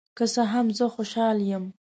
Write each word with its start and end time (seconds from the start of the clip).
که 0.17 0.25
څه 0.33 0.41
هم، 0.51 0.65
زه 0.77 0.85
خوشحال 0.95 1.37
یم. 1.51 1.65